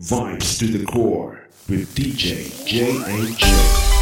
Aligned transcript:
Vibes 0.00 0.58
to 0.58 0.66
the 0.66 0.84
core 0.84 1.46
with 1.68 1.94
DJ 1.94 2.66
J.A.J. 2.66 3.93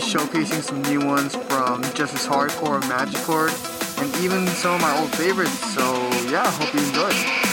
showcasing 0.00 0.62
some 0.62 0.82
new 0.82 1.04
ones 1.06 1.34
from 1.34 1.82
Justice 1.94 2.26
Hardcore, 2.26 2.80
Magic 2.88 3.20
Chord, 3.22 3.52
and 3.98 4.24
even 4.24 4.46
some 4.48 4.74
of 4.74 4.80
my 4.80 4.98
old 4.98 5.10
favorites. 5.14 5.58
So 5.74 5.82
yeah, 6.30 6.50
hope 6.50 6.72
you 6.74 6.80
enjoy. 6.80 7.49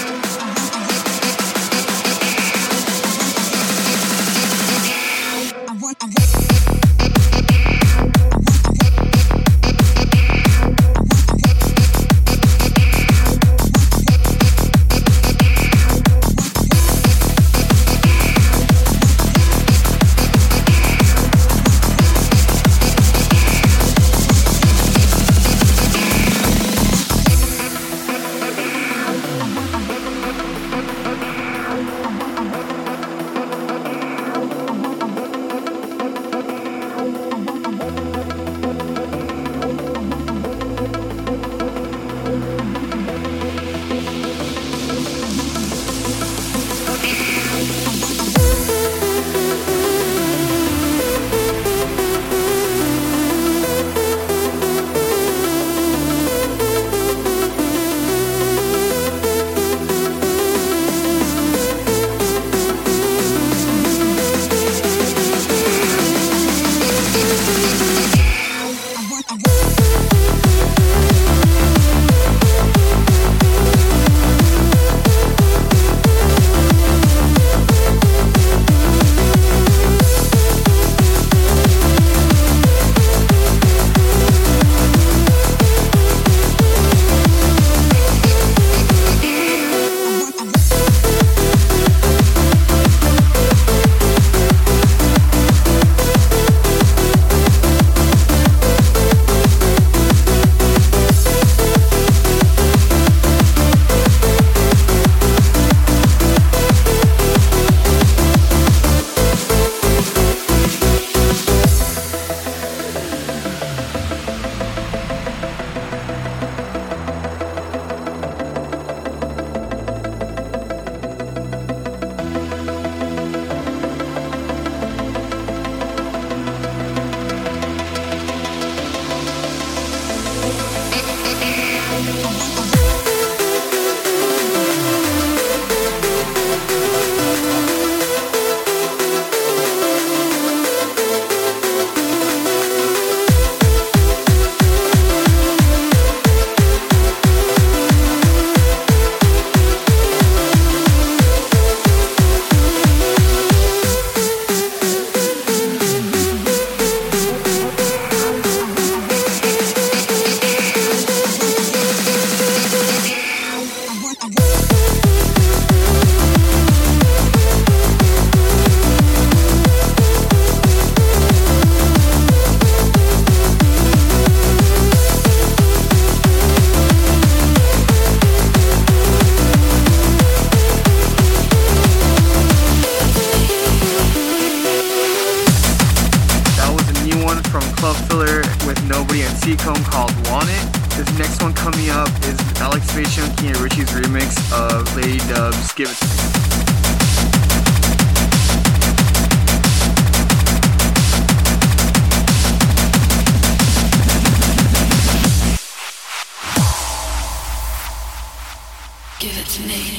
Give 209.50 209.97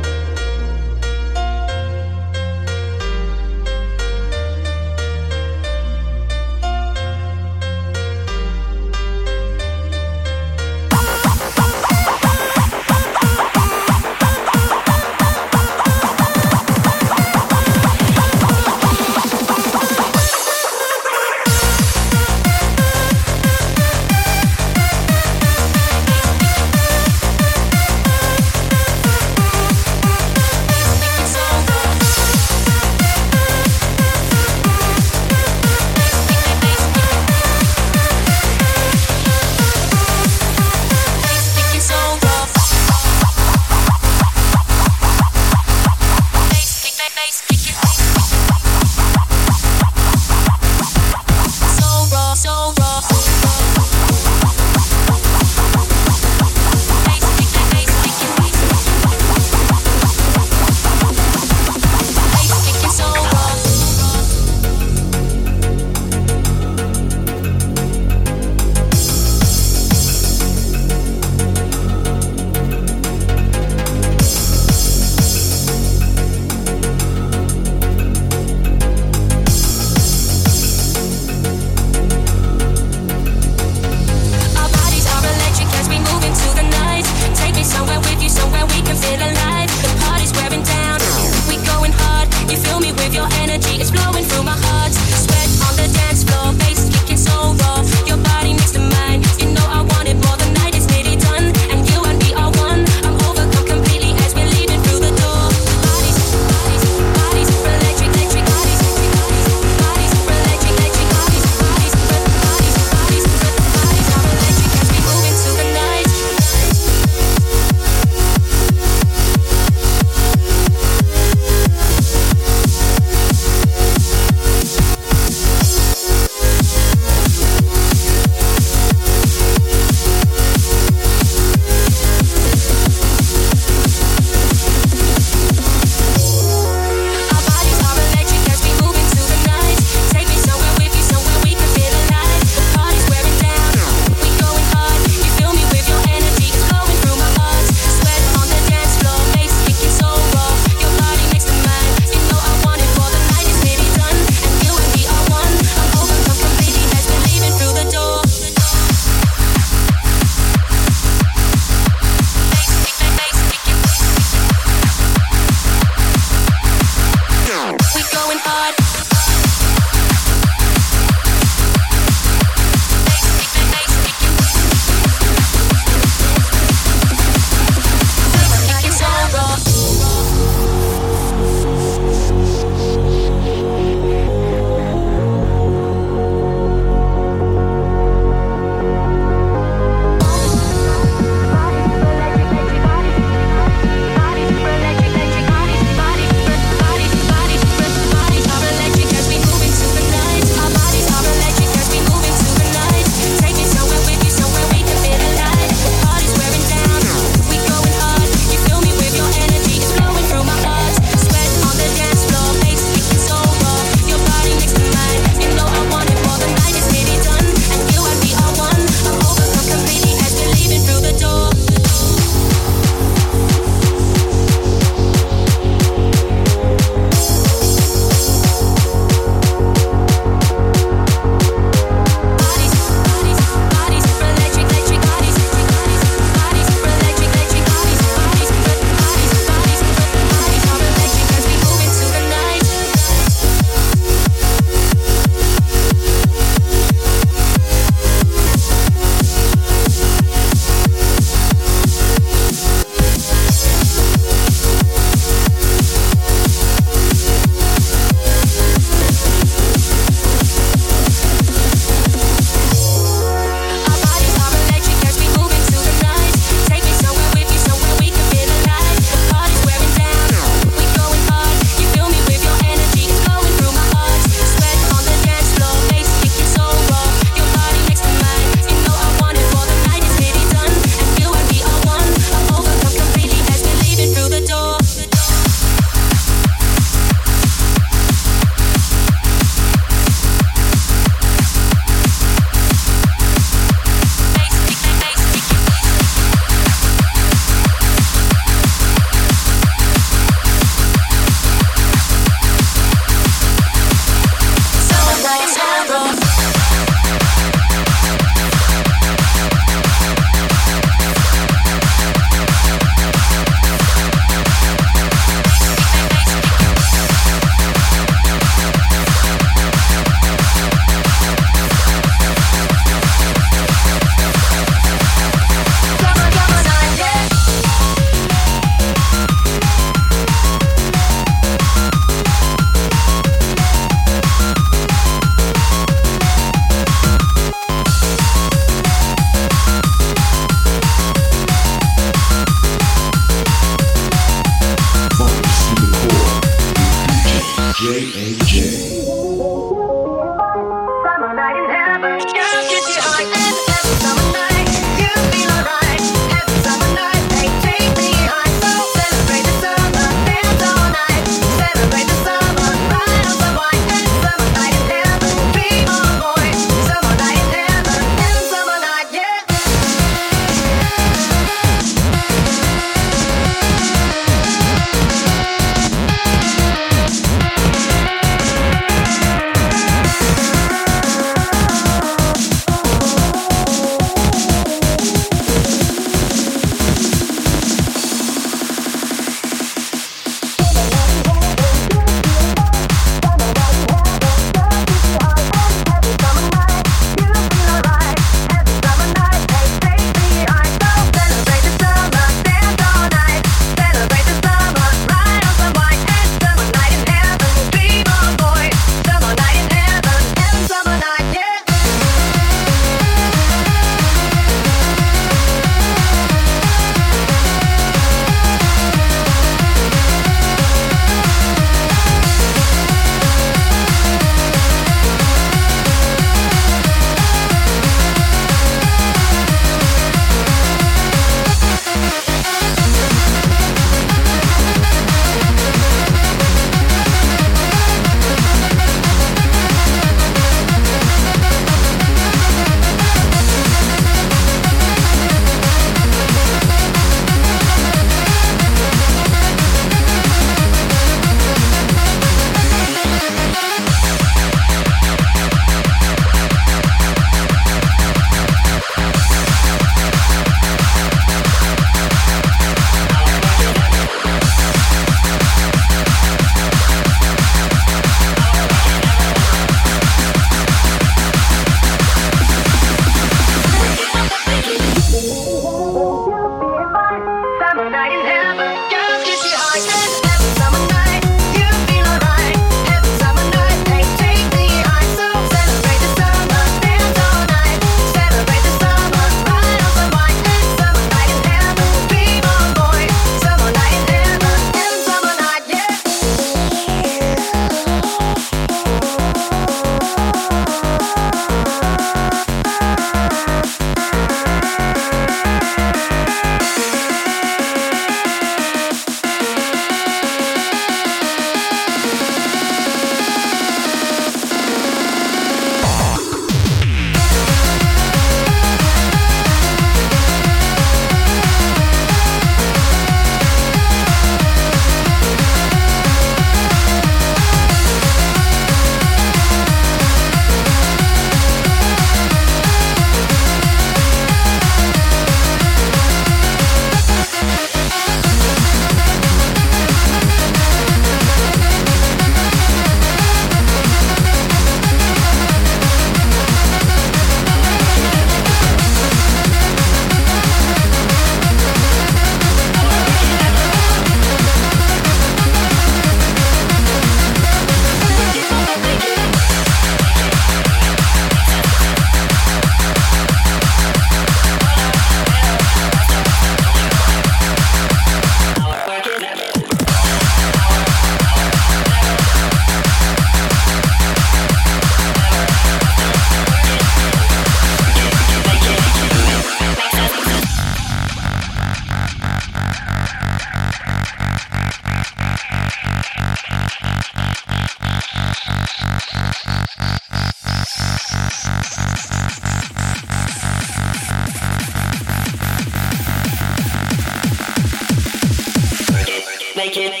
make 599.75 599.99
it, 599.99 600.00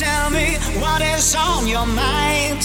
tell 0.00 0.30
me 0.30 0.56
what 0.80 1.02
is 1.02 1.34
on 1.34 1.66
your 1.68 1.84
mind. 1.84 2.62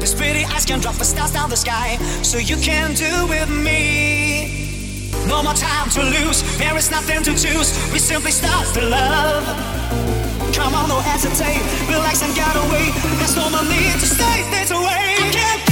This 0.00 0.14
pretty 0.14 0.42
eyes 0.46 0.64
can 0.64 0.80
drop 0.80 0.94
the 0.94 1.04
stars 1.04 1.32
down 1.32 1.50
the 1.50 1.56
sky, 1.56 1.98
so 2.22 2.38
you 2.38 2.56
can 2.56 2.94
do 2.94 3.12
with 3.28 3.50
me. 3.50 5.10
No 5.28 5.42
more 5.42 5.52
time 5.52 5.90
to 5.90 6.02
lose, 6.02 6.40
there 6.56 6.74
is 6.78 6.90
nothing 6.90 7.22
to 7.24 7.32
choose. 7.32 7.68
We 7.92 7.98
simply 7.98 8.30
start 8.32 8.66
the 8.72 8.88
love. 8.88 9.44
Come 10.54 10.74
on, 10.74 10.88
no 10.88 11.00
hesitate, 11.00 11.60
relax 11.92 12.22
and 12.22 12.34
get 12.34 12.56
away. 12.56 12.88
There's 13.18 13.36
no 13.36 13.50
more 13.50 13.64
need 13.64 14.00
to 14.00 14.08
stay 14.16 14.38
this 14.50 14.70
away. 14.70 15.20
I 15.20 15.30
can't 15.36 15.69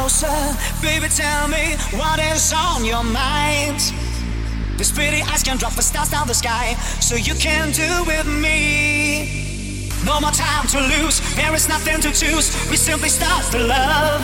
closer, 0.00 0.56
baby, 0.80 1.08
tell 1.08 1.46
me 1.48 1.76
what 2.00 2.18
is 2.32 2.52
on 2.56 2.84
your 2.86 3.04
mind. 3.04 3.80
These 4.78 4.92
pretty 4.92 5.20
eyes 5.22 5.42
can 5.42 5.58
drop 5.58 5.74
the 5.74 5.82
stars 5.82 6.08
down 6.08 6.26
the 6.26 6.34
sky, 6.34 6.72
so 7.00 7.16
you 7.16 7.34
can 7.34 7.70
do 7.72 7.90
with 8.06 8.26
me. 8.26 9.90
No 10.06 10.18
more 10.20 10.30
time 10.32 10.66
to 10.68 10.80
lose, 10.92 11.20
there 11.36 11.54
is 11.54 11.68
nothing 11.68 12.00
to 12.00 12.10
choose. 12.12 12.48
We 12.70 12.76
simply 12.76 13.10
start 13.10 13.44
the 13.52 13.58
love. 13.58 14.22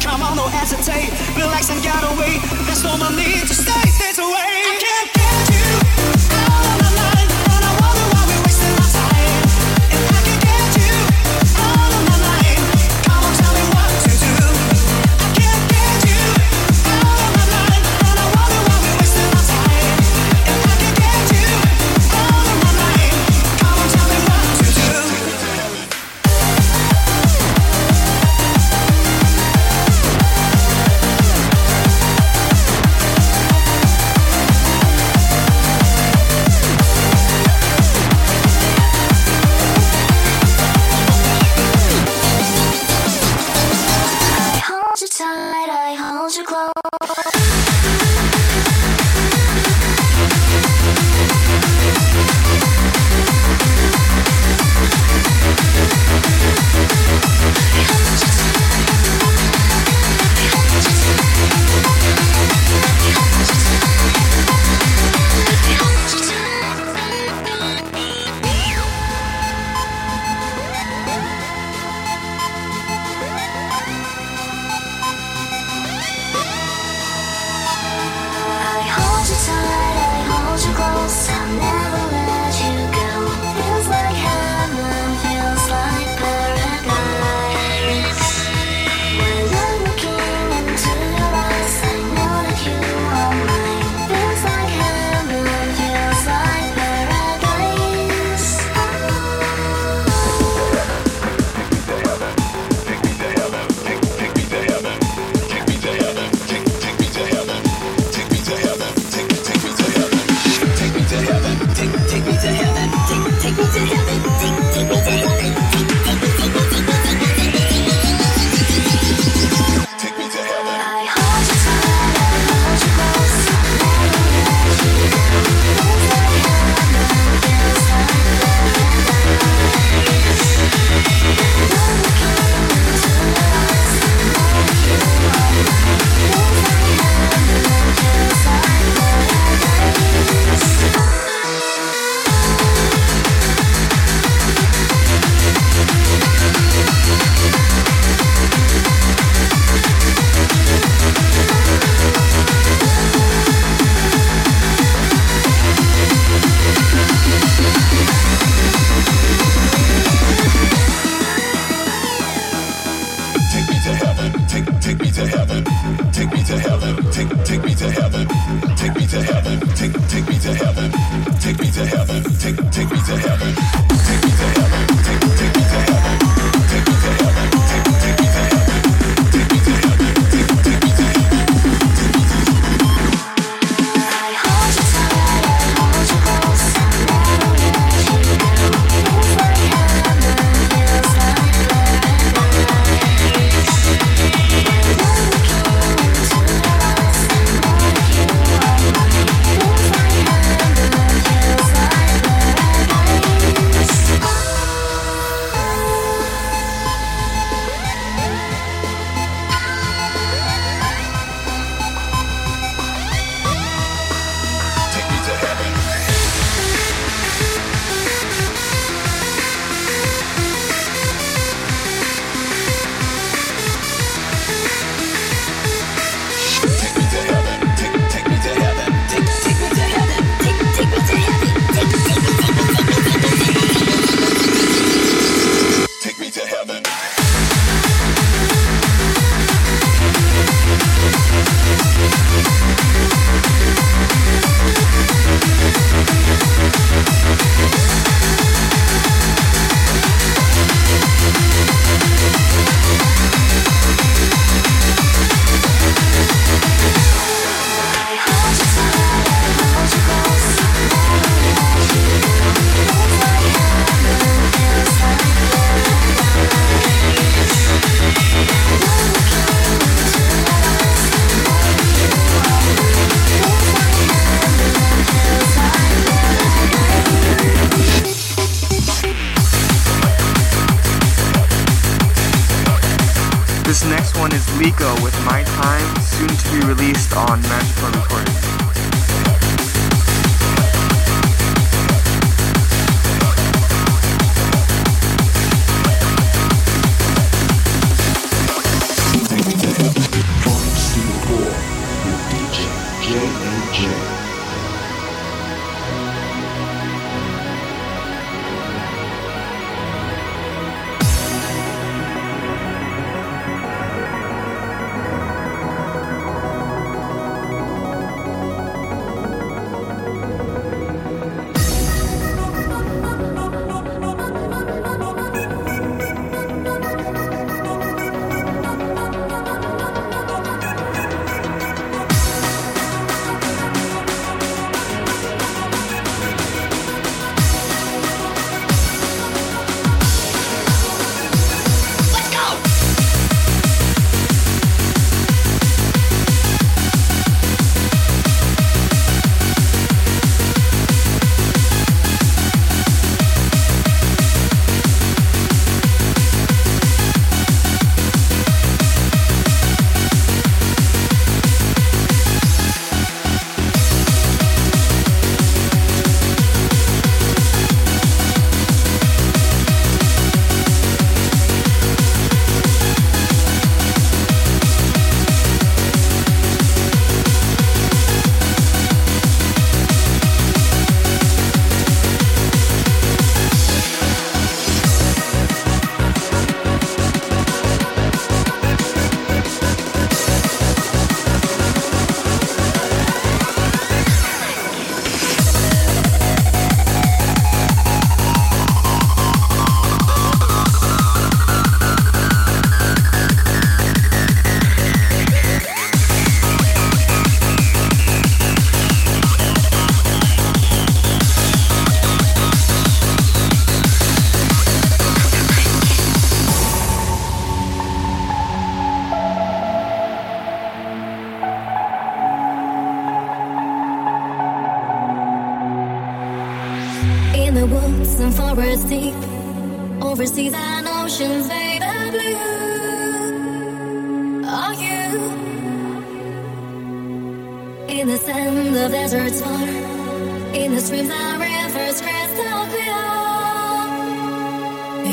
Come 0.00 0.22
on, 0.22 0.36
no 0.36 0.46
hesitate, 0.46 1.10
relax 1.36 1.68
and 1.70 1.82
get 1.82 2.02
away. 2.12 2.38
There's 2.66 2.84
no 2.84 2.96
more 2.96 3.10
need 3.10 3.42
to 3.50 3.54
stay 3.54 3.86
this 3.98 4.18
away. 4.18 4.50
I 4.70 4.78
can't 4.78 5.12
get 5.14 5.49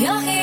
You're 0.07 0.36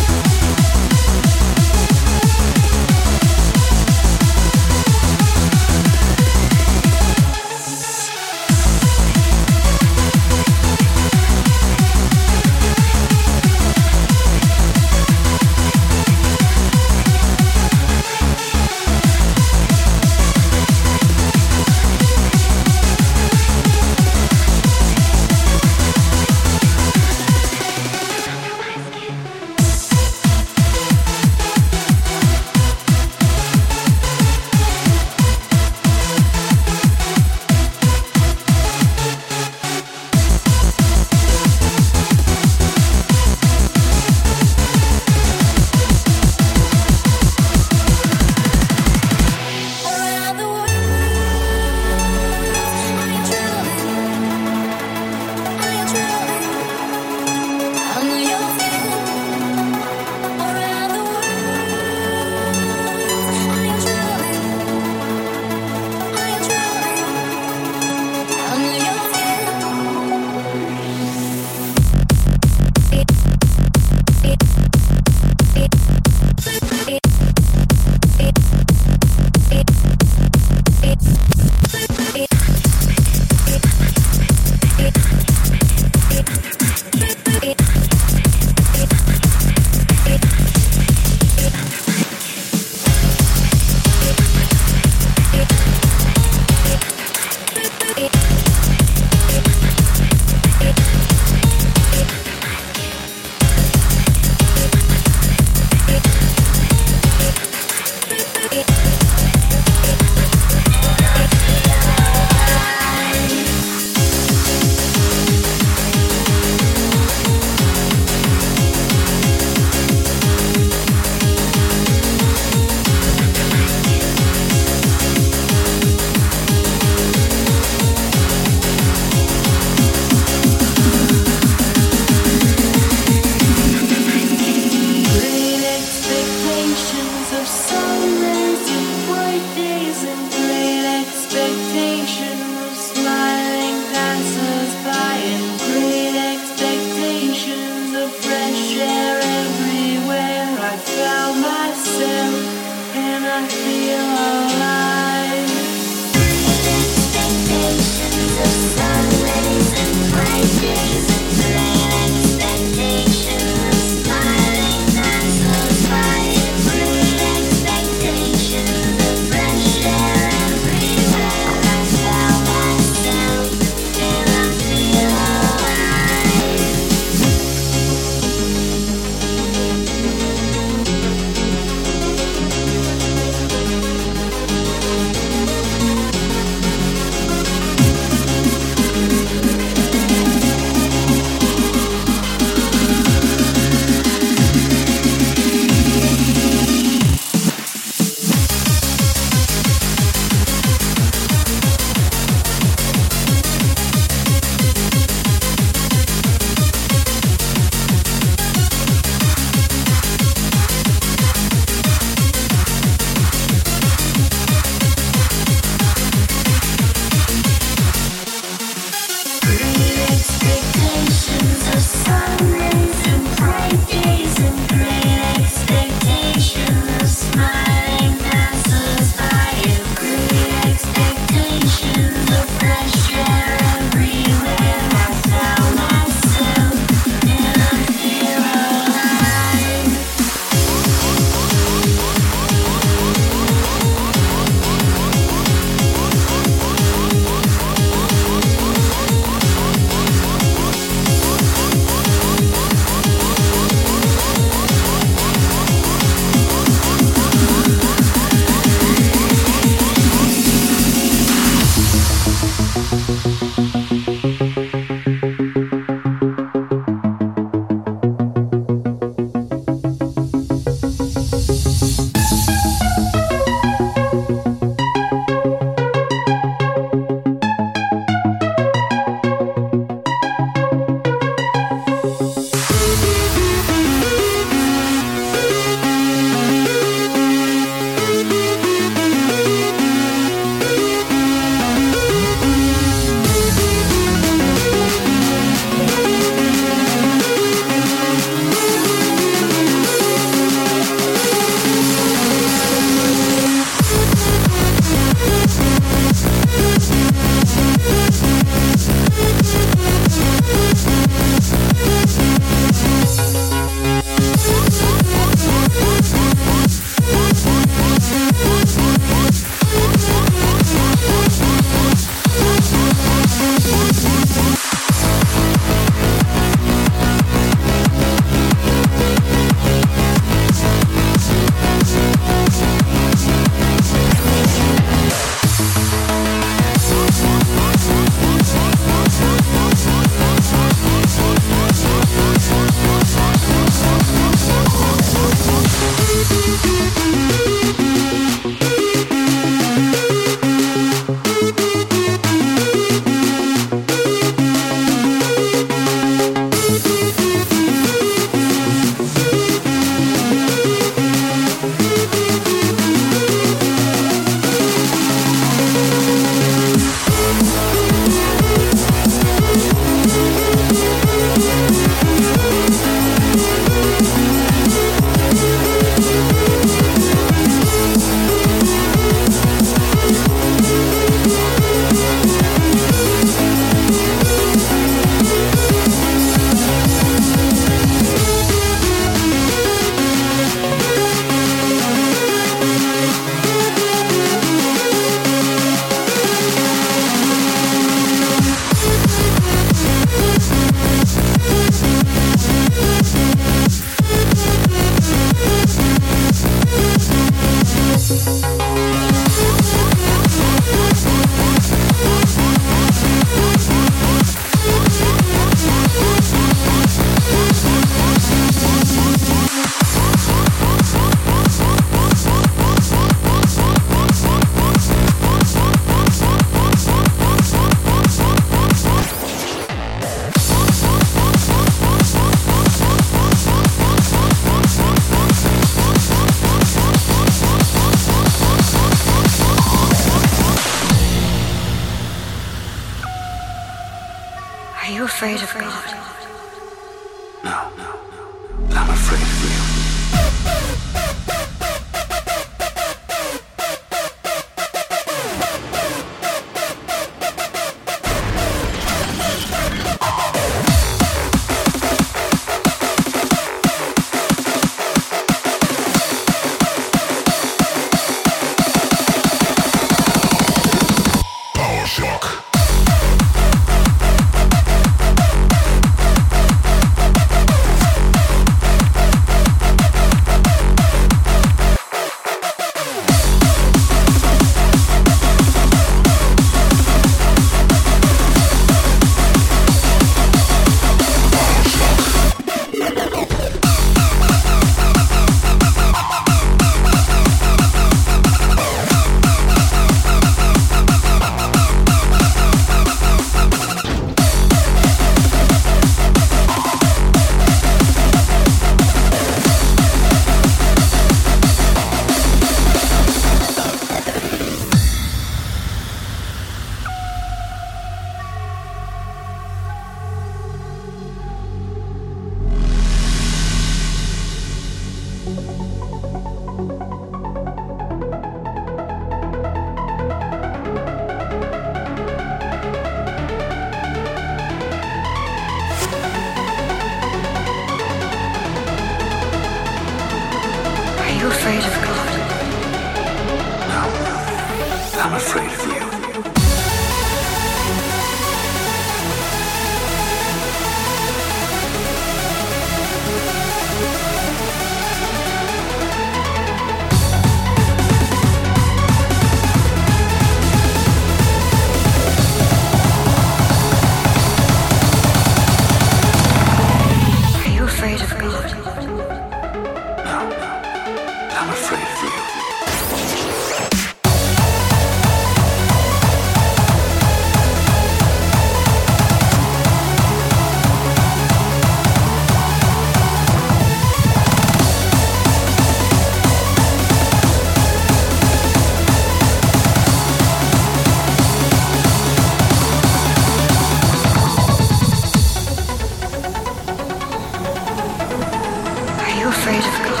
afraid 599.31 599.63
of 599.63 599.85
God. 599.85 600.00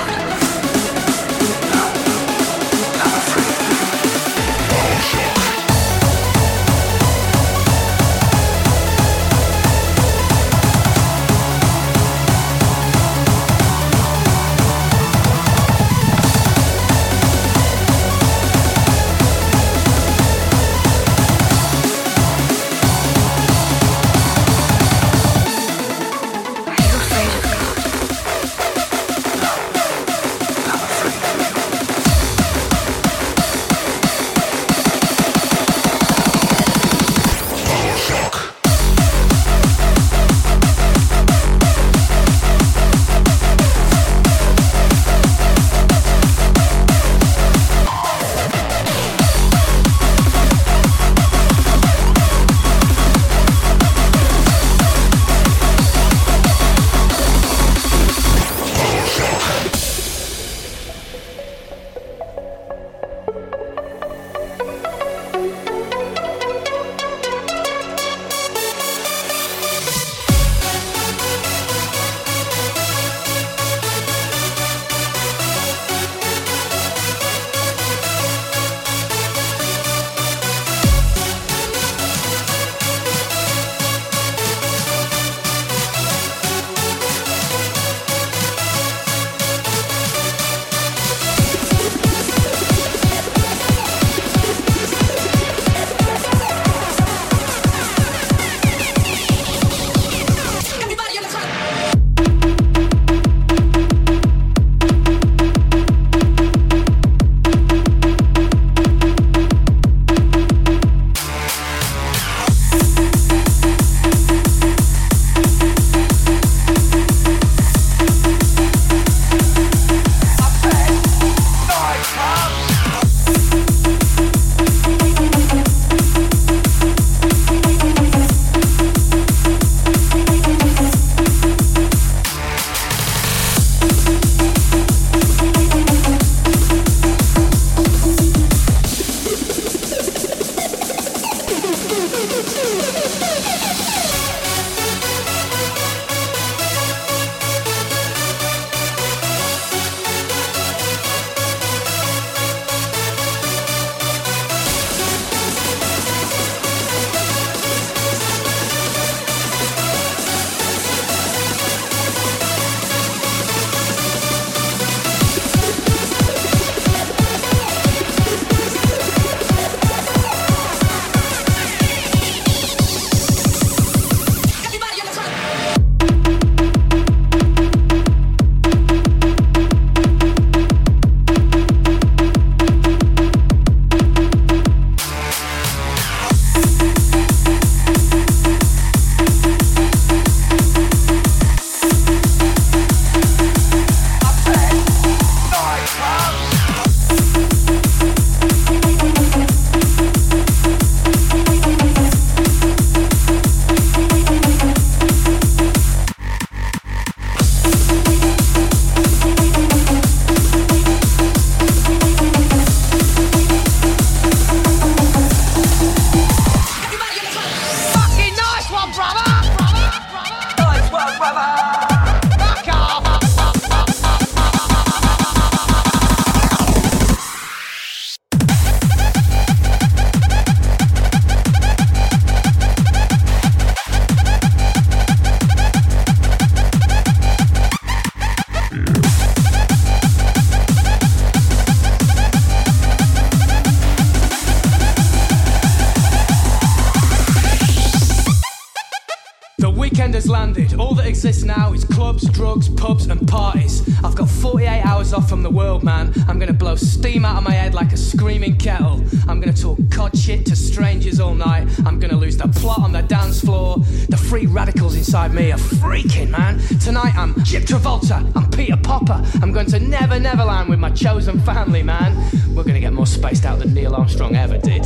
inside 265.11 265.33
me 265.33 265.51
are 265.51 265.57
freaking, 265.57 266.29
man. 266.29 266.57
Tonight 266.79 267.13
I'm 267.17 267.35
Jip 267.43 267.63
Travolta, 267.63 268.31
I'm 268.33 268.49
Peter 268.49 268.77
Popper. 268.77 269.21
I'm 269.41 269.51
going 269.51 269.65
to 269.65 269.77
Never 269.77 270.17
Neverland 270.17 270.69
with 270.69 270.79
my 270.79 270.89
chosen 270.89 271.37
family, 271.41 271.83
man. 271.83 272.15
We're 272.55 272.63
gonna 272.63 272.79
get 272.79 272.93
more 272.93 273.05
spaced 273.05 273.43
out 273.43 273.59
than 273.59 273.73
Neil 273.73 273.93
Armstrong 273.93 274.37
ever 274.37 274.57
did. 274.57 274.85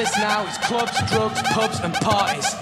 exists 0.00 0.18
now 0.18 0.46
is 0.46 0.56
clubs, 0.58 0.96
drugs, 1.10 1.42
pubs, 1.42 1.80
and 1.80 1.92
parties. 1.94 2.57